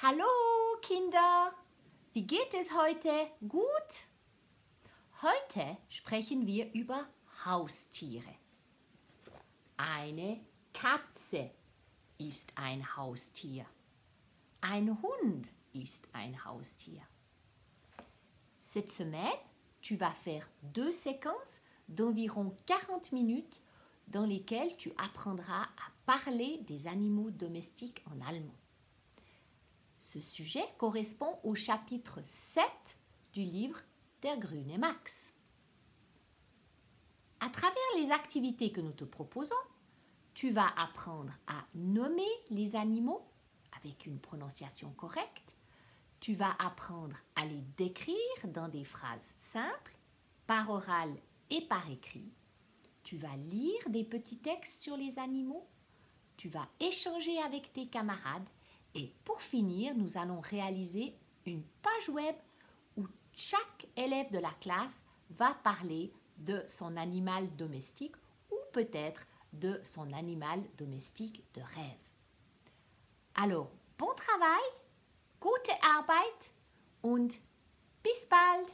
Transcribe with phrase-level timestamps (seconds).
[0.00, 0.22] Hallo
[0.80, 1.52] Kinder,
[2.12, 3.10] wie geht es heute?
[3.48, 4.06] Gut?
[5.22, 7.04] Heute sprechen wir über
[7.44, 8.32] Haustiere.
[9.76, 10.38] Eine
[10.72, 11.50] Katze
[12.16, 13.66] ist ein Haustier.
[14.60, 17.02] Ein Hund ist ein Haustier.
[18.60, 19.40] Cette semaine,
[19.82, 23.60] tu vas faire deux séquences d'environ 40 minutes
[24.06, 28.54] dans lesquelles tu apprendras à parler des animaux domestiques en allemand.
[30.10, 32.64] Ce sujet correspond au chapitre 7
[33.34, 33.78] du livre
[34.22, 35.34] Der Grüne Max.
[37.40, 39.54] À travers les activités que nous te proposons,
[40.32, 43.20] tu vas apprendre à nommer les animaux
[43.78, 45.54] avec une prononciation correcte.
[46.20, 49.98] Tu vas apprendre à les décrire dans des phrases simples,
[50.46, 51.14] par oral
[51.50, 52.32] et par écrit.
[53.02, 55.68] Tu vas lire des petits textes sur les animaux.
[56.38, 58.48] Tu vas échanger avec tes camarades
[58.94, 61.14] et pour finir, nous allons réaliser
[61.46, 62.34] une page web
[62.96, 68.16] où chaque élève de la classe va parler de son animal domestique
[68.50, 72.08] ou peut-être de son animal domestique de rêve.
[73.34, 74.62] Alors, bon travail,
[75.40, 76.50] gute Arbeit
[77.02, 77.30] und
[78.02, 78.70] bis bald.